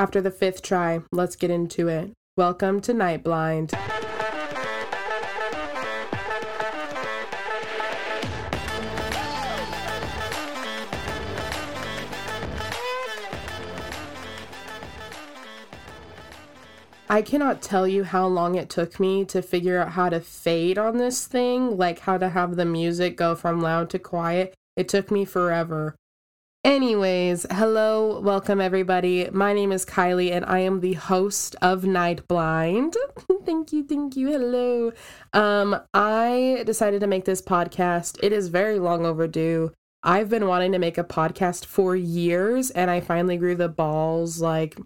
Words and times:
After 0.00 0.22
the 0.22 0.30
fifth 0.30 0.62
try, 0.62 1.02
let's 1.12 1.36
get 1.36 1.50
into 1.50 1.88
it. 1.88 2.12
Welcome 2.34 2.80
to 2.80 2.94
Night 2.94 3.22
Blind. 3.22 3.74
I 17.10 17.20
cannot 17.20 17.60
tell 17.60 17.86
you 17.86 18.04
how 18.04 18.26
long 18.26 18.54
it 18.54 18.70
took 18.70 18.98
me 18.98 19.26
to 19.26 19.42
figure 19.42 19.76
out 19.76 19.90
how 19.90 20.08
to 20.08 20.20
fade 20.20 20.78
on 20.78 20.96
this 20.96 21.26
thing, 21.26 21.76
like 21.76 21.98
how 21.98 22.16
to 22.16 22.30
have 22.30 22.56
the 22.56 22.64
music 22.64 23.18
go 23.18 23.34
from 23.34 23.60
loud 23.60 23.90
to 23.90 23.98
quiet. 23.98 24.54
It 24.76 24.88
took 24.88 25.10
me 25.10 25.26
forever. 25.26 25.94
Anyways, 26.62 27.46
hello, 27.50 28.20
welcome 28.20 28.60
everybody. 28.60 29.30
My 29.32 29.54
name 29.54 29.72
is 29.72 29.86
Kylee 29.86 30.30
and 30.30 30.44
I 30.44 30.58
am 30.58 30.80
the 30.80 30.92
host 30.92 31.56
of 31.62 31.84
Night 31.84 32.28
Blind. 32.28 32.98
thank 33.46 33.72
you, 33.72 33.82
thank 33.82 34.14
you. 34.14 34.28
Hello. 34.28 34.92
Um 35.32 35.80
I 35.94 36.62
decided 36.66 37.00
to 37.00 37.06
make 37.06 37.24
this 37.24 37.40
podcast. 37.40 38.18
It 38.22 38.34
is 38.34 38.48
very 38.48 38.78
long 38.78 39.06
overdue. 39.06 39.72
I've 40.02 40.28
been 40.28 40.46
wanting 40.46 40.72
to 40.72 40.78
make 40.78 40.98
a 40.98 41.04
podcast 41.04 41.64
for 41.64 41.96
years 41.96 42.70
and 42.70 42.90
I 42.90 43.00
finally 43.00 43.38
grew 43.38 43.54
the 43.54 43.70
balls 43.70 44.42
like 44.42 44.76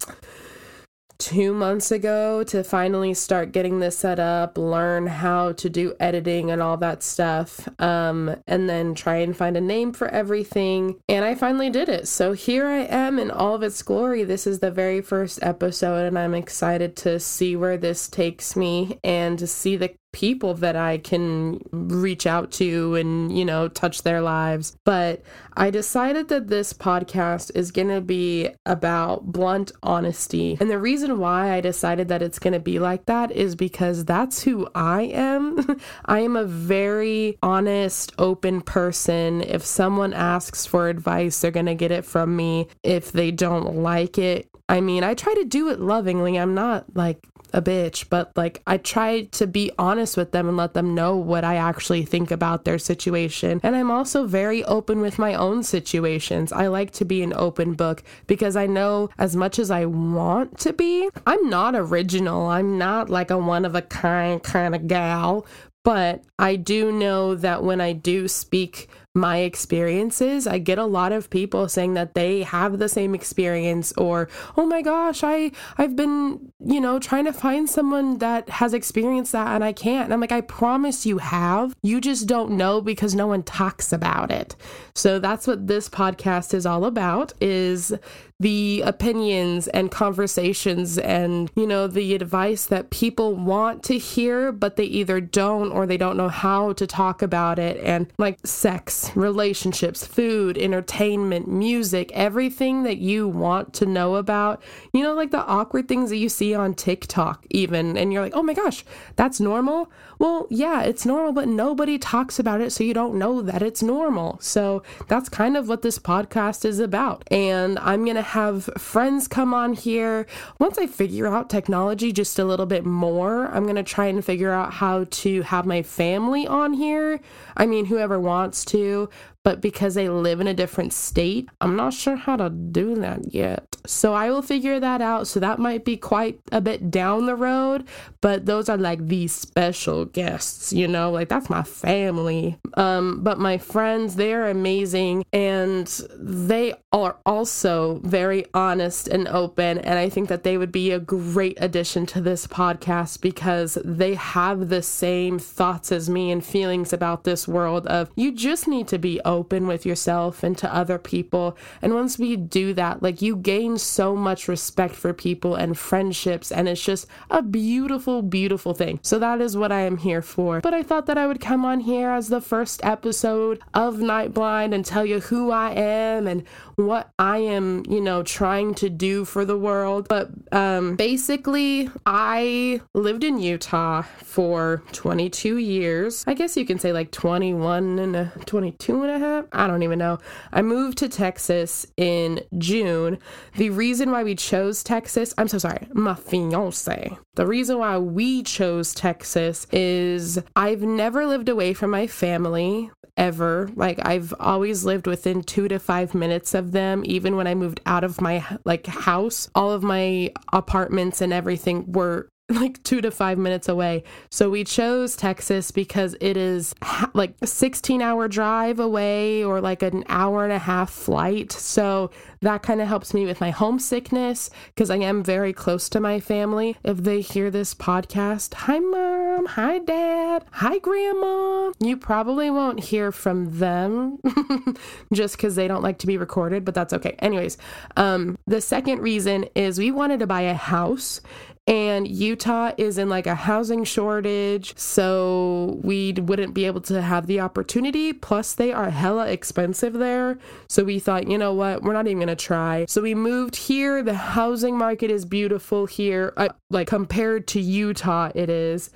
two 1.19 1.53
months 1.55 1.91
ago 1.91 2.43
to 2.45 2.65
finally 2.65 3.15
start 3.15 3.53
getting 3.53 3.81
this 3.81 3.99
set 3.99 4.19
up, 4.19 4.59
learn 4.59 5.07
how 5.07 5.53
to 5.53 5.71
do 5.71 5.95
editing 6.01 6.51
and 6.51 6.63
all 6.63 6.77
that 6.77 7.03
stuff, 7.03 7.69
um, 7.81 8.37
and 8.47 8.69
then 8.69 8.95
try 8.95 9.17
and 9.17 9.37
find 9.37 9.57
a 9.57 9.61
name 9.61 9.93
for 9.93 10.09
everything. 10.09 10.99
And 11.09 11.25
I 11.25 11.35
finally 11.35 11.71
did 11.71 11.89
it. 11.89 12.09
So 12.09 12.33
here 12.33 12.67
I 12.67 12.81
am 12.81 13.19
in 13.19 13.31
all 13.31 13.55
of 13.55 13.63
its 13.63 13.83
glory. 13.83 14.25
This 14.25 14.47
is 14.47 14.61
the 14.61 14.71
very 14.71 15.01
first 15.01 15.39
episode, 15.43 16.07
and 16.07 16.19
I'm 16.19 16.35
excited 16.35 16.97
to 16.97 17.21
see 17.21 17.57
where 17.57 17.77
this 17.77 18.09
takes 18.09 18.57
me 18.57 18.99
and 19.03 19.39
to 19.39 19.47
see 19.47 19.77
the 19.77 19.95
people 20.15 20.55
that 20.55 20.77
I 20.77 20.99
can 20.99 21.61
reach 21.73 22.25
out 22.27 22.53
to 22.53 22.95
and, 22.95 23.37
you 23.37 23.45
know, 23.45 23.67
touch 23.67 24.03
their 24.03 24.21
lives. 24.21 24.77
But 24.85 25.23
I 25.57 25.71
decided 25.71 26.29
that 26.29 26.47
this 26.47 26.73
podcast 26.73 27.51
is 27.57 27.73
going 27.73 27.89
to 27.89 28.01
be 28.01 28.51
about 28.65 29.33
blunt 29.33 29.73
honesty. 29.83 30.57
And 30.61 30.71
the 30.71 30.79
reason 30.79 31.19
why 31.19 31.53
I 31.53 31.61
decided 31.61 32.09
that 32.09 32.23
it's 32.23 32.39
going 32.39 32.53
to 32.55 32.61
be 32.61 32.79
like 32.79 33.07
that 33.07 33.33
is 33.33 33.57
because 33.57 34.05
that's 34.05 34.45
who 34.45 34.69
I 34.75 35.03
am. 35.03 35.81
I 36.07 36.21
am 36.21 36.37
a 36.37 36.45
very 36.45 37.37
honest, 37.43 38.13
open 38.17 38.61
person. 38.61 39.43
If 39.43 39.65
someone 39.65 40.15
asks 40.15 40.65
for 40.65 40.89
advice, 40.89 41.41
they're 41.41 41.51
going 41.51 41.67
to 41.67 41.75
get 41.75 41.91
it 41.91 42.05
from 42.05 42.37
me. 42.37 42.69
If 42.85 43.11
they 43.11 43.33
don't 43.33 43.79
like 43.79 44.17
it, 44.17 44.49
I 44.69 44.81
mean, 44.81 45.03
I 45.03 45.15
try 45.15 45.35
to 45.35 45.45
do 45.45 45.69
it 45.71 45.81
lovingly. 45.81 46.39
I'm 46.39 46.55
not 46.55 46.97
like 46.97 47.19
a 47.55 47.63
bitch, 47.63 48.09
but 48.11 48.33
like 48.37 48.61
I 48.67 48.77
try 48.77 49.23
to 49.23 49.47
be 49.47 49.71
honest 49.79 50.17
with 50.17 50.33
them 50.33 50.49
and 50.49 50.57
let 50.57 50.75
them 50.75 50.95
know 50.95 51.17
what 51.17 51.45
I 51.45 51.57
actually 51.57 52.05
think 52.05 52.31
about 52.31 52.65
their 52.65 52.79
situation. 52.79 53.61
And 53.63 53.77
I'm 53.77 53.91
also 53.91 54.27
very 54.27 54.65
open 54.65 55.01
with 55.01 55.19
my 55.19 55.35
own 55.35 55.63
situations. 55.63 56.53
I 56.53 56.67
like 56.67 56.91
to 56.93 57.05
be 57.05 57.23
an 57.23 57.33
open 57.35 57.75
book 57.75 58.03
because 58.27 58.57
I 58.57 58.67
know 58.67 59.09
as 59.19 59.37
much 59.37 59.59
as 59.59 59.71
I 59.71 59.87
want 59.87 60.59
to 60.61 60.73
be, 60.73 61.09
I'm 61.27 61.49
not 61.49 61.75
original. 61.77 62.47
I'm 62.47 62.77
not 62.77 63.09
like 63.09 63.31
a 63.31 63.39
one 63.39 63.65
of 63.65 63.75
a 63.75 63.83
kind 63.83 64.43
kind 64.43 64.75
of 64.75 64.89
gal, 64.89 65.47
but 65.85 66.25
I 66.39 66.57
do 66.57 66.91
know 66.91 67.35
that 67.37 67.63
when 67.63 67.81
I 67.81 67.93
do 67.93 68.27
speak 68.27 68.89
my 69.15 69.39
experiences, 69.39 70.47
I 70.47 70.59
get 70.59 70.79
a 70.79 70.85
lot 70.85 71.13
of 71.13 71.31
people 71.31 71.69
saying 71.69 71.95
that 71.95 72.15
they 72.15 72.43
have 72.43 72.79
the 72.79 72.89
same 72.89 73.15
experience 73.15 73.93
or, 73.97 74.29
"Oh 74.57 74.67
my 74.67 74.83
gosh, 74.83 75.23
I 75.23 75.53
I've 75.79 75.95
been, 75.95 76.53
you 76.59 76.81
know, 76.81 76.99
trying 76.99 77.25
to 77.27 77.33
find 77.33 77.71
someone 77.71 78.19
that 78.19 78.49
has 78.49 78.75
experienced 78.75 79.33
that 79.33 79.55
and 79.55 79.63
I 79.63 79.73
can't." 79.73 80.05
And 80.05 80.15
I'm 80.15 80.21
like, 80.21 80.33
"I 80.33 80.41
promise 80.41 81.07
you 81.07 81.19
have. 81.19 81.75
You 81.83 82.01
just 82.01 82.27
don't 82.27 82.53
know 82.53 82.81
because 82.81 83.15
no 83.15 83.27
one 83.29 83.45
talks 83.45 83.93
about 83.93 84.33
it." 84.33 84.57
So 84.97 85.19
that's 85.19 85.47
what 85.47 85.67
this 85.69 85.89
podcast 85.89 86.53
is 86.53 86.67
all 86.67 86.85
about 86.85 87.33
is 87.41 87.93
the 88.41 88.83
opinions 88.85 89.69
and 89.69 89.91
conversations 89.91 90.99
and, 90.99 91.51
you 91.55 91.67
know, 91.67 91.87
the 91.87 92.15
advice 92.15 92.67
that 92.67 92.91
people 92.91 93.35
want 93.37 93.83
to 93.85 93.97
hear, 93.97 94.51
but 94.51 94.77
they 94.77 94.85
either 94.85 95.21
don't 95.21 95.71
or 95.71 95.87
they 95.87 95.97
don't 95.97 96.17
know 96.17 96.29
how 96.29 96.73
to 96.75 96.87
talk 96.87 97.23
about 97.23 97.59
it. 97.59 97.81
And 97.85 98.13
like 98.19 98.39
sex, 98.45 99.04
relationships, 99.15 100.07
food, 100.07 100.59
entertainment, 100.59 101.49
music, 101.49 102.11
everything 102.13 102.83
that 102.85 102.99
you 102.99 103.29
want 103.29 103.73
to 103.75 103.87
know 103.87 104.17
about, 104.17 104.63
you 104.93 105.03
know, 105.03 105.15
like 105.15 105.31
the 105.31 105.45
awkward 105.45 105.89
things 105.89 106.11
that 106.11 106.17
you 106.17 106.29
see 106.29 106.55
on 106.55 106.75
TikTok, 106.75 107.47
even. 107.51 107.97
And 107.97 108.13
you're 108.13 108.23
like, 108.23 108.35
oh 108.35 108.43
my 108.43 108.55
gosh, 108.55 108.85
that's 109.17 109.41
normal. 109.41 109.91
Well, 110.19 110.47
yeah, 110.49 110.83
it's 110.83 111.05
normal, 111.05 111.33
but 111.33 111.49
nobody 111.49 111.99
talks 111.99 112.39
about 112.39 112.61
it, 112.61 112.71
so 112.71 112.85
you 112.85 112.95
don't 112.95 113.17
know 113.17 113.43
that 113.43 113.63
it's 113.63 113.83
normal. 113.83 114.39
So 114.41 114.83
that's 115.09 115.29
kind 115.29 115.57
of 115.57 115.69
what 115.69 115.83
this 115.83 115.99
podcast 115.99 116.65
is 116.65 116.79
about. 116.79 117.25
And 117.31 117.79
I'm 117.81 118.05
going 118.05 118.17
to 118.17 118.23
have 118.23 118.71
friends 118.79 119.27
come 119.27 119.53
on 119.53 119.73
here. 119.73 120.27
Once 120.59 120.79
I 120.79 120.87
figure 120.87 121.27
out 121.27 121.51
technology 121.51 122.13
just 122.13 122.39
a 122.39 122.45
little 122.45 122.67
bit 122.67 122.85
more, 122.85 123.49
I'm 123.49 123.65
going 123.65 123.77
to 123.77 123.83
try 123.83 124.07
and 124.07 124.25
figure 124.25 124.53
out 124.53 124.73
how 124.73 125.05
to 125.05 125.43
have 125.43 125.67
my 125.67 125.83
family 125.83 126.47
on 126.47 126.73
here. 126.73 127.21
I 127.57 127.67
mean, 127.67 127.87
whoever 127.87 128.19
wants 128.19 128.65
to, 128.67 128.94
to 128.95 129.09
but 129.45 129.61
because 129.61 129.95
they 129.95 130.09
live 130.09 130.41
in 130.41 130.49
a 130.49 130.55
different 130.55 130.95
state, 130.95 131.49
I'm 131.61 131.77
not 131.77 131.93
sure 131.93 132.17
how 132.17 132.37
to 132.37 132.49
do 132.49 132.95
that 132.97 133.35
yet. 133.35 133.77
So 133.87 134.15
I 134.15 134.31
will 134.31 134.41
figure 134.41 134.81
that 134.81 135.03
out. 135.03 135.27
So 135.29 135.39
that 135.41 135.59
might 135.59 135.85
be 135.85 135.99
quite 135.99 136.41
a 136.51 136.63
bit 136.63 136.91
down 136.91 137.27
the 137.27 137.37
road, 137.37 137.87
but 138.23 138.47
those 138.47 138.71
are 138.71 138.79
like 138.79 139.07
these 139.07 139.33
special 139.33 140.07
guests, 140.07 140.73
you 140.73 140.89
know, 140.89 141.11
like 141.11 141.29
that's 141.29 141.51
my 141.51 141.63
family. 141.63 142.59
Um, 142.79 143.23
but 143.23 143.39
my 143.39 143.59
friends, 143.59 144.17
they're 144.17 144.49
amazing 144.49 145.27
and 145.31 145.87
they 146.17 146.73
are 146.93 147.19
also 147.27 148.01
very 148.03 148.47
honest 148.55 149.09
and 149.09 149.29
open. 149.29 149.79
And 149.79 149.99
I 149.99 150.09
think 150.09 150.31
that 150.31 150.43
they 150.43 150.57
would 150.57 150.73
be 150.73 150.91
a 150.91 150.99
great 150.99 151.59
addition 151.61 152.07
to 152.07 152.23
this 152.23 152.47
podcast 152.47 153.21
because 153.21 153.77
they 153.85 154.15
have 154.15 154.71
the 154.71 154.83
same 154.83 155.39
thoughts 155.39 155.93
as 155.93 156.09
me 156.09 156.31
and 156.31 156.43
feelings 156.43 156.95
about 156.95 157.25
this 157.25 157.47
world 157.47 157.87
of 157.89 158.11
you 158.17 158.33
just 158.33 158.67
need 158.67 158.89
to 158.89 158.99
be 158.99 159.21
open 159.27 159.34
open 159.35 159.67
with 159.67 159.85
yourself 159.85 160.43
and 160.43 160.57
to 160.59 160.75
other 160.75 160.99
people. 160.99 161.57
And 161.83 161.95
once 161.95 162.19
we 162.19 162.37
do 162.37 162.73
that, 162.75 163.03
like 163.03 163.21
you 163.21 163.37
gain 163.37 163.79
so 163.79 164.15
much 164.15 164.49
respect 164.49 164.95
for 164.95 165.13
people 165.13 165.55
and 165.55 165.77
friendships, 165.77 166.53
and 166.53 166.69
it's 166.69 166.85
just 166.85 167.07
a 167.31 167.43
beautiful, 167.43 168.23
beautiful 168.23 168.75
thing. 168.75 169.01
So 169.03 169.19
that 169.19 169.41
is 169.41 169.57
what 169.57 169.73
I 169.73 169.81
am 169.81 169.99
here 169.99 170.23
for. 170.23 170.61
But 170.61 170.75
I 170.75 170.83
thought 170.83 171.07
that 171.07 171.19
I 171.19 171.27
would 171.27 171.41
come 171.41 171.65
on 171.65 171.81
here 171.81 172.11
as 172.11 172.29
the 172.29 172.41
first 172.41 172.85
episode 172.85 173.61
of 173.75 173.99
Night 174.01 174.33
Blind 174.33 174.73
and 174.73 174.85
tell 174.85 175.05
you 175.05 175.21
who 175.21 175.51
I 175.51 175.73
am 175.73 176.27
and 176.27 176.45
what 176.77 177.11
I 177.19 177.39
am, 177.39 177.85
you 177.89 178.01
know, 178.01 178.23
trying 178.23 178.75
to 178.77 178.89
do 178.89 179.25
for 179.25 179.45
the 179.45 179.59
world. 179.59 180.07
But 180.09 180.31
um, 180.53 180.97
basically, 180.97 181.91
I 182.07 182.81
lived 182.95 183.25
in 183.25 183.39
Utah 183.39 184.03
for 184.03 184.83
22 184.93 185.59
years. 185.59 186.25
I 186.27 186.35
guess 186.35 186.57
you 186.57 186.65
can 186.65 186.79
say 186.79 186.93
like 186.93 187.11
21 187.11 187.99
and 187.99 188.17
a 188.17 188.33
22 188.47 189.03
and 189.03 189.11
a 189.11 189.19
I 189.53 189.67
don't 189.67 189.83
even 189.83 189.99
know. 189.99 190.19
I 190.53 190.63
moved 190.63 190.99
to 190.99 191.09
Texas 191.09 191.87
in 191.97 192.41
June. 192.59 193.19
The 193.57 193.71
reason 193.71 194.11
why 194.11 194.25
we 194.25 194.35
chose 194.35 194.83
Texas, 194.83 195.35
I'm 195.39 195.49
so 195.49 195.59
sorry, 195.59 195.89
my 195.93 196.15
fiance. 196.15 197.17
The 197.35 197.47
reason 197.47 197.79
why 197.79 197.99
we 197.99 198.43
chose 198.43 198.95
Texas 198.95 199.67
is 199.73 200.41
I've 200.57 200.83
never 200.83 201.27
lived 201.27 201.49
away 201.49 201.75
from 201.75 201.91
my 201.91 202.07
family 202.07 202.91
ever. 203.17 203.71
Like 203.75 204.01
I've 204.05 204.35
always 204.41 204.85
lived 204.85 205.07
within 205.07 205.43
2 205.43 205.69
to 205.69 205.79
5 205.79 206.15
minutes 206.15 206.55
of 206.55 206.73
them 206.73 207.03
even 207.05 207.37
when 207.37 207.47
I 207.47 207.55
moved 207.55 207.81
out 207.87 208.05
of 208.05 208.21
my 208.21 208.45
like 208.65 208.87
house. 208.87 209.49
All 209.55 209.71
of 209.71 209.83
my 209.83 210.33
apartments 210.53 211.21
and 211.21 211.33
everything 211.33 211.93
were 211.93 212.29
like 212.51 212.83
two 212.83 213.01
to 213.01 213.11
five 213.11 213.39
minutes 213.39 213.69
away. 213.69 214.05
So 214.31 214.51
we 214.51 214.65
chose 214.65 215.17
Texas 215.17 215.71
because 215.71 216.15
it 216.21 216.37
is 216.37 216.75
ha- 216.83 217.11
like 217.15 217.35
a 217.41 217.47
16 217.47 218.03
hour 218.03 218.29
drive 218.29 218.79
away 218.79 219.43
or 219.43 219.63
like 219.63 219.83
an 219.83 220.05
hour 220.09 220.45
and 220.45 220.53
a 220.53 220.59
half 220.59 220.91
flight. 220.91 221.53
So 221.53 222.11
that 222.43 222.63
kind 222.63 222.83
of 222.83 222.89
helps 222.89 223.15
me 223.15 223.25
with 223.25 223.41
my 223.41 223.51
homesickness 223.51 224.51
because 224.75 224.91
I 224.91 224.97
am 224.97 225.23
very 225.23 225.55
close 225.55 225.89
to 225.91 226.01
my 226.01 226.21
family. 226.21 226.77
If 226.85 226.99
they 226.99 227.23
hear 227.23 227.51
this 227.51 227.75
podcast, 227.75 228.53
hi 228.53 228.79
mom, 228.79 229.47
hi 229.47 229.79
dad, 229.79 230.45
hi 230.51 230.79
grandma. 230.81 231.73
You 231.81 231.97
probably 231.97 232.51
won't 232.51 232.81
hear 232.81 233.11
from 233.11 233.59
them 233.59 234.19
just 235.15 235.39
because 235.39 235.55
they 235.55 235.67
don't 235.67 235.83
like 235.83 235.99
to 235.99 236.07
be 236.07 236.19
recorded, 236.19 236.67
but 236.67 236.75
that's 236.75 236.93
okay. 236.93 237.17
Anyways, 237.21 237.57
um, 237.97 238.37
the 238.47 238.61
second 238.61 239.01
reason 239.01 239.47
is 239.55 239.79
we 239.79 239.91
wanted 239.91 240.19
to 240.21 240.27
buy 240.27 240.43
a 240.43 240.55
house 240.55 241.23
and 241.67 242.07
Utah 242.07 242.73
is 242.77 242.99
in 242.99 243.09
like 243.09 243.27
a 243.27 243.35
housing 243.35 243.85
shortage, 243.85 244.77
so 244.77 245.81
we 245.83 246.13
wouldn't 246.13 246.53
be 246.53 246.67
able 246.67 246.83
to 246.83 247.01
have 247.01 247.27
the 247.27 247.41
opportunity. 247.41 248.13
Plus, 248.13 248.55
they 248.55 248.73
are 248.73 248.91
hella 248.91 249.29
expensive 249.29 249.95
there. 249.95 250.39
So 250.69 250.85
we 250.85 250.99
thought, 250.99 251.29
you 251.29 251.39
know 251.39 251.55
what, 251.55 251.83
we're 251.83 251.95
not 251.95 252.07
even 252.07 252.21
gonna 252.21 252.37
try. 252.37 252.85
So 252.87 253.01
we 253.01 253.15
moved 253.15 253.57
here. 253.57 254.03
The 254.03 254.15
housing 254.15 254.77
market 254.77 255.11
is 255.11 255.25
beautiful 255.25 255.87
here, 255.87 256.35
uh, 256.37 256.49
like 256.69 256.89
compared 256.89 257.47
to 257.49 257.61
Utah, 257.61 258.31
it 258.35 258.51
is. 258.51 258.91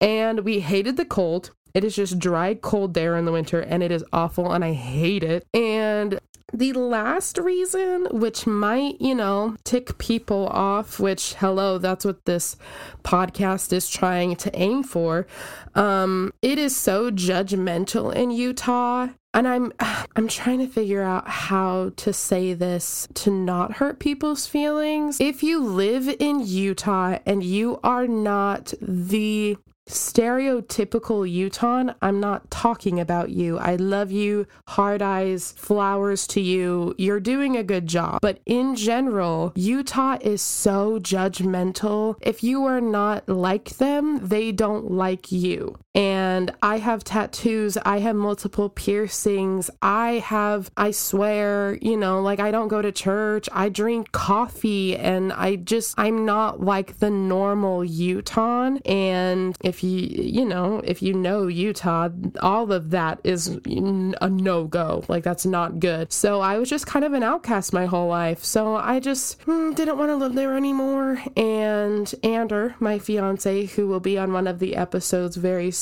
And 0.00 0.40
we 0.40 0.60
hated 0.60 0.96
the 0.96 1.04
cold. 1.04 1.50
It 1.74 1.84
is 1.84 1.96
just 1.96 2.18
dry, 2.18 2.54
cold 2.54 2.94
there 2.94 3.16
in 3.16 3.24
the 3.24 3.32
winter, 3.32 3.60
and 3.60 3.82
it 3.82 3.90
is 3.90 4.04
awful, 4.12 4.52
and 4.52 4.64
I 4.64 4.74
hate 4.74 5.24
it. 5.24 5.46
And 5.54 6.20
the 6.52 6.72
last 6.72 7.38
reason, 7.38 8.06
which 8.10 8.46
might, 8.46 9.00
you 9.00 9.14
know, 9.14 9.56
tick 9.64 9.98
people 9.98 10.48
off, 10.48 11.00
which, 11.00 11.34
hello, 11.34 11.78
that's 11.78 12.04
what 12.04 12.24
this 12.24 12.56
podcast 13.02 13.72
is 13.72 13.88
trying 13.88 14.36
to 14.36 14.56
aim 14.56 14.82
for. 14.82 15.26
Um, 15.74 16.32
it 16.42 16.58
is 16.58 16.76
so 16.76 17.10
judgmental 17.10 18.14
in 18.14 18.30
Utah. 18.30 19.08
And 19.34 19.48
I'm 19.48 19.72
I'm 20.16 20.28
trying 20.28 20.58
to 20.58 20.66
figure 20.66 21.02
out 21.02 21.28
how 21.28 21.92
to 21.96 22.12
say 22.12 22.52
this 22.52 23.08
to 23.14 23.30
not 23.30 23.74
hurt 23.74 23.98
people's 23.98 24.46
feelings. 24.46 25.20
If 25.20 25.42
you 25.42 25.64
live 25.64 26.14
in 26.20 26.46
Utah 26.46 27.18
and 27.24 27.42
you 27.42 27.80
are 27.82 28.06
not 28.06 28.74
the 28.80 29.56
stereotypical 29.88 31.28
Utah, 31.30 31.94
I'm 32.00 32.20
not 32.20 32.50
talking 32.50 33.00
about 33.00 33.30
you. 33.30 33.58
I 33.58 33.76
love 33.76 34.10
you, 34.10 34.46
hard 34.68 35.02
eyes, 35.02 35.52
flowers 35.52 36.26
to 36.28 36.40
you. 36.40 36.94
You're 36.98 37.20
doing 37.20 37.56
a 37.56 37.64
good 37.64 37.86
job. 37.86 38.20
But 38.20 38.40
in 38.46 38.76
general, 38.76 39.52
Utah 39.54 40.18
is 40.20 40.42
so 40.42 40.98
judgmental. 40.98 42.16
If 42.20 42.42
you 42.42 42.64
are 42.64 42.80
not 42.80 43.28
like 43.28 43.76
them, 43.76 44.26
they 44.26 44.52
don't 44.52 44.90
like 44.90 45.32
you. 45.32 45.76
And 45.94 46.52
I 46.62 46.78
have 46.78 47.04
tattoos, 47.04 47.76
I 47.76 47.98
have 47.98 48.16
multiple 48.16 48.70
piercings, 48.70 49.70
I 49.82 50.22
have, 50.24 50.70
I 50.76 50.90
swear, 50.90 51.78
you 51.82 51.96
know, 51.96 52.22
like 52.22 52.40
I 52.40 52.50
don't 52.50 52.68
go 52.68 52.80
to 52.80 52.90
church, 52.90 53.48
I 53.52 53.68
drink 53.68 54.12
coffee, 54.12 54.96
and 54.96 55.32
I 55.32 55.56
just, 55.56 55.94
I'm 55.98 56.24
not 56.24 56.62
like 56.62 56.98
the 56.98 57.10
normal 57.10 57.84
Utah. 57.84 58.76
And 58.84 59.56
if 59.62 59.82
you 59.82 60.08
you 60.08 60.44
know 60.44 60.80
if 60.84 61.02
you 61.02 61.14
know 61.14 61.46
Utah, 61.46 62.08
all 62.40 62.72
of 62.72 62.90
that 62.90 63.20
is 63.24 63.48
a 63.66 64.30
no 64.30 64.64
go. 64.64 65.04
Like 65.08 65.24
that's 65.24 65.46
not 65.46 65.80
good. 65.80 66.12
So 66.12 66.40
I 66.40 66.58
was 66.58 66.68
just 66.68 66.86
kind 66.86 67.04
of 67.04 67.12
an 67.12 67.22
outcast 67.22 67.72
my 67.72 67.86
whole 67.86 68.08
life. 68.08 68.44
So 68.44 68.76
I 68.76 69.00
just 69.00 69.40
hmm, 69.42 69.72
didn't 69.72 69.98
want 69.98 70.10
to 70.10 70.16
live 70.16 70.34
there 70.34 70.56
anymore. 70.56 71.22
And 71.36 72.12
Ander, 72.22 72.74
my 72.80 72.98
fiance, 72.98 73.66
who 73.66 73.86
will 73.86 74.00
be 74.00 74.18
on 74.18 74.32
one 74.32 74.46
of 74.46 74.58
the 74.58 74.76
episodes 74.76 75.36
very 75.36 75.70
soon, 75.70 75.81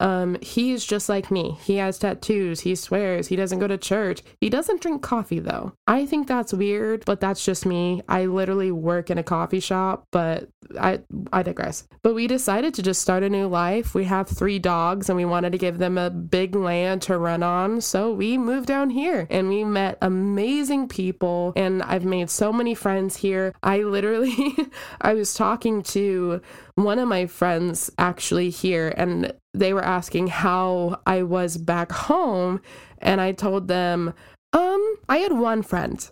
um, 0.00 0.36
he's 0.40 0.84
just 0.84 1.08
like 1.08 1.30
me. 1.30 1.58
He 1.62 1.76
has 1.76 1.98
tattoos. 1.98 2.60
He 2.60 2.74
swears. 2.74 3.28
He 3.28 3.36
doesn't 3.36 3.58
go 3.58 3.68
to 3.68 3.78
church. 3.78 4.22
He 4.40 4.50
doesn't 4.50 4.80
drink 4.80 5.02
coffee 5.02 5.40
though. 5.40 5.72
I 5.86 6.06
think 6.06 6.26
that's 6.26 6.52
weird, 6.52 7.04
but 7.04 7.20
that's 7.20 7.44
just 7.44 7.66
me. 7.66 8.02
I 8.08 8.26
literally 8.26 8.72
work 8.72 9.10
in 9.10 9.18
a 9.18 9.22
coffee 9.22 9.60
shop, 9.60 10.06
but 10.10 10.48
I 10.78 11.00
I 11.32 11.42
digress. 11.42 11.86
But 12.02 12.14
we 12.14 12.26
decided 12.26 12.74
to 12.74 12.82
just 12.82 13.02
start 13.02 13.22
a 13.22 13.28
new 13.28 13.46
life. 13.46 13.94
We 13.94 14.04
have 14.04 14.28
three 14.28 14.58
dogs 14.58 15.08
and 15.08 15.16
we 15.16 15.24
wanted 15.24 15.52
to 15.52 15.58
give 15.58 15.78
them 15.78 15.98
a 15.98 16.10
big 16.10 16.54
land 16.54 17.02
to 17.02 17.18
run 17.18 17.42
on. 17.42 17.80
So 17.80 18.12
we 18.12 18.38
moved 18.38 18.66
down 18.66 18.90
here 18.90 19.26
and 19.30 19.48
we 19.48 19.64
met 19.64 19.98
amazing 20.02 20.88
people 20.88 21.52
and 21.56 21.82
I've 21.82 22.04
made 22.04 22.30
so 22.30 22.52
many 22.52 22.74
friends 22.74 23.16
here. 23.16 23.54
I 23.62 23.82
literally 23.82 24.56
I 25.00 25.14
was 25.14 25.34
talking 25.34 25.82
to 25.84 26.40
one 26.74 26.98
of 26.98 27.08
my 27.08 27.26
friends 27.26 27.90
actually 27.98 28.50
here 28.50 28.92
and 28.96 29.19
they 29.54 29.72
were 29.72 29.84
asking 29.84 30.28
how 30.28 31.00
I 31.06 31.22
was 31.22 31.56
back 31.56 31.92
home 31.92 32.60
and 32.98 33.20
I 33.20 33.32
told 33.32 33.68
them 33.68 34.14
um 34.52 34.96
I 35.08 35.18
had 35.18 35.32
one 35.32 35.62
friend 35.62 36.08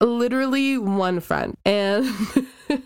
literally 0.00 0.78
one 0.78 1.20
friend. 1.20 1.56
And 1.64 2.06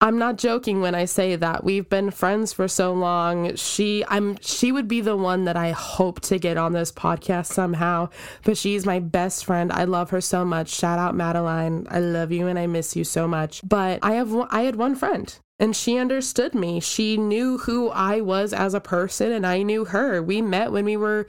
I'm 0.00 0.18
not 0.18 0.36
joking 0.36 0.80
when 0.80 0.94
I 0.94 1.06
say 1.06 1.36
that. 1.36 1.64
We've 1.64 1.88
been 1.88 2.10
friends 2.10 2.52
for 2.52 2.68
so 2.68 2.92
long. 2.92 3.56
She 3.56 4.04
I'm 4.08 4.36
she 4.40 4.70
would 4.70 4.88
be 4.88 5.00
the 5.00 5.16
one 5.16 5.44
that 5.44 5.56
I 5.56 5.70
hope 5.70 6.20
to 6.22 6.38
get 6.38 6.56
on 6.58 6.72
this 6.72 6.92
podcast 6.92 7.46
somehow, 7.46 8.10
but 8.42 8.58
she's 8.58 8.84
my 8.84 9.00
best 9.00 9.44
friend. 9.44 9.72
I 9.72 9.84
love 9.84 10.10
her 10.10 10.20
so 10.20 10.44
much. 10.44 10.68
Shout 10.68 10.98
out 10.98 11.14
Madeline. 11.14 11.86
I 11.90 12.00
love 12.00 12.32
you 12.32 12.48
and 12.48 12.58
I 12.58 12.66
miss 12.66 12.96
you 12.96 13.04
so 13.04 13.26
much. 13.26 13.62
But 13.64 14.00
I 14.02 14.14
have 14.14 14.34
I 14.50 14.62
had 14.62 14.76
one 14.76 14.94
friend 14.94 15.34
and 15.64 15.74
she 15.74 15.96
understood 15.96 16.54
me. 16.54 16.78
She 16.78 17.16
knew 17.16 17.56
who 17.56 17.88
I 17.88 18.20
was 18.20 18.52
as 18.52 18.74
a 18.74 18.80
person, 18.80 19.32
and 19.32 19.46
I 19.46 19.62
knew 19.62 19.86
her. 19.86 20.22
We 20.22 20.42
met 20.42 20.70
when 20.70 20.84
we 20.84 20.98
were 20.98 21.26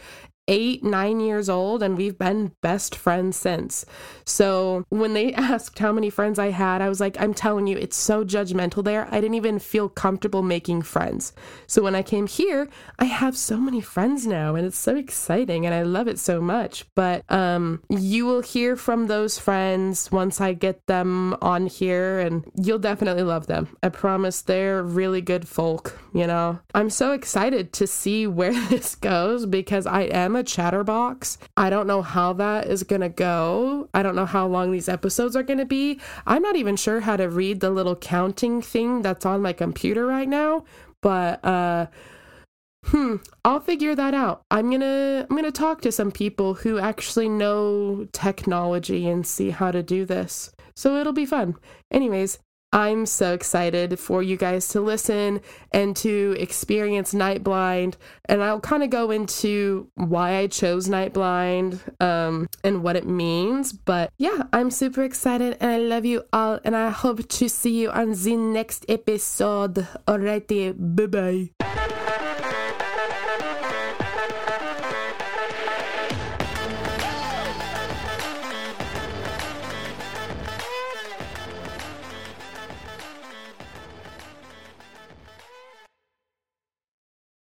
eight, 0.48 0.84
nine 0.84 1.20
years 1.20 1.50
old, 1.50 1.82
and 1.82 1.98
we've 1.98 2.18
been 2.18 2.52
best 2.62 2.96
friends 2.96 3.38
since. 3.38 3.86
So 4.26 4.86
when 4.90 5.14
they 5.14 5.34
asked 5.36 5.80
how 5.80 5.92
many 5.92 6.10
friends 6.10 6.40
I 6.40 6.52
had, 6.52 6.82
I 6.82 6.90
was 6.90 7.00
like, 7.00 7.20
I'm 7.20 7.34
telling 7.34 7.68
you, 7.68 7.78
it's 7.78 7.96
so 7.96 8.24
judgmental 8.24 8.84
there. 8.84 9.08
I 9.12 9.22
didn't 9.22 9.36
even 9.36 9.60
feel 9.60 9.90
comfortable 9.90 10.44
making 10.44 10.84
friends. 10.84 11.34
So 11.68 11.82
when 11.82 11.96
I 11.96 12.04
came 12.04 12.28
here, 12.28 12.68
I 13.00 13.06
have 13.06 13.38
so 13.38 13.58
many 13.58 13.82
friends 13.82 14.28
now, 14.28 14.56
and 14.56 14.66
it's 14.66 14.78
so 14.78 14.96
exciting, 14.96 15.66
and 15.66 15.74
I 15.74 15.84
love 15.84 16.08
it 16.08 16.20
so 16.20 16.42
much. 16.42 16.86
But 16.96 17.30
um, 17.32 17.82
you 17.90 18.26
will 18.26 18.42
hear 18.42 18.76
from 18.76 19.08
those 19.08 19.40
friends 19.40 20.12
once 20.12 20.40
I 20.40 20.54
get 20.54 20.86
them 20.88 21.36
on 21.42 21.68
here, 21.68 22.20
and 22.20 22.50
you'll 22.56 22.80
definitely 22.80 23.24
love 23.24 23.48
them. 23.48 23.76
I 23.82 23.90
promise 23.90 24.42
they're 24.42 24.84
really 24.84 25.22
good 25.22 25.48
folk, 25.48 26.00
you 26.14 26.28
know? 26.28 26.60
I'm 26.74 26.90
so 26.90 27.14
excited 27.14 27.74
to 27.74 27.88
see 27.88 28.28
where 28.28 28.54
this 28.70 28.96
goes 28.96 29.46
because 29.46 29.88
I 29.88 30.04
am 30.04 30.35
a 30.36 30.44
chatterbox. 30.44 31.38
I 31.58 31.70
don't 31.70 31.88
know 31.88 32.02
how 32.02 32.34
that 32.34 32.68
is 32.68 32.84
going 32.84 33.02
to 33.02 33.10
go. 33.10 33.90
I 33.94 34.04
don't 34.04 34.16
know 34.16 34.26
how 34.26 34.48
long 34.48 34.72
these 34.72 34.90
episodes 34.90 35.36
are 35.36 35.44
going 35.44 35.60
to 35.60 35.66
be. 35.66 36.00
I'm 36.26 36.42
not 36.42 36.56
even 36.56 36.76
sure 36.76 37.02
how 37.02 37.18
to 37.18 37.30
read 37.30 37.60
the 37.60 37.70
little 37.70 37.96
counting 37.96 38.62
thing 38.62 39.02
that's 39.02 39.26
on 39.26 39.42
my 39.42 39.54
computer 39.54 40.06
right 40.06 40.28
now, 40.28 40.66
but 41.02 41.44
uh 41.46 41.86
hmm 42.88 43.16
i'll 43.44 43.60
figure 43.60 43.96
that 43.96 44.14
out 44.14 44.44
i'm 44.52 44.70
gonna 44.70 45.26
i'm 45.28 45.36
gonna 45.36 45.52
talk 45.52 45.82
to 45.82 45.92
some 45.92 46.12
people 46.12 46.54
who 46.54 46.78
actually 46.78 47.28
know 47.28 48.08
technology 48.12 49.08
and 49.08 49.26
see 49.26 49.50
how 49.50 49.72
to 49.72 49.82
do 49.82 50.06
this 50.06 50.52
so 50.76 50.96
it'll 50.98 51.14
be 51.14 51.26
fun 51.26 51.56
anyways 51.92 52.38
I'm 52.72 53.06
so 53.06 53.34
excited 53.34 53.98
for 54.00 54.22
you 54.22 54.36
guys 54.38 54.68
to 54.70 54.82
listen 54.82 55.42
and 55.72 55.96
to 55.98 56.36
experience 56.38 57.14
Night 57.14 57.44
Blind. 57.44 57.98
And 58.26 58.44
I'll 58.44 58.60
kind 58.60 58.84
of 58.84 58.90
go 58.90 59.12
into 59.12 59.90
why 59.96 60.38
I 60.38 60.48
chose 60.48 60.90
Night 60.90 61.14
Blind 61.14 61.80
um, 62.00 62.48
and 62.64 62.84
what 62.84 62.96
it 62.96 63.08
means. 63.08 63.72
But 63.72 64.12
yeah, 64.18 64.44
I'm 64.52 64.72
super 64.72 65.04
excited 65.04 65.58
and 65.62 65.72
I 65.72 65.78
love 65.78 66.06
you 66.06 66.24
all. 66.34 66.60
And 66.64 66.76
I 66.76 66.90
hope 66.90 67.28
to 67.28 67.50
see 67.50 67.82
you 67.82 67.92
on 67.92 68.12
the 68.12 68.36
next 68.36 68.86
episode. 68.90 69.88
Alrighty, 70.08 70.76
bye 70.78 71.08
bye. 71.08 71.65